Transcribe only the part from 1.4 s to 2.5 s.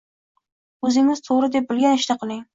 deb bilgan ishni qiling